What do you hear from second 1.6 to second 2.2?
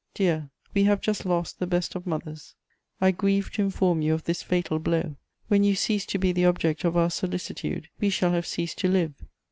best of